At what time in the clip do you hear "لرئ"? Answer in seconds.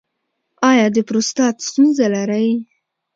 2.15-2.47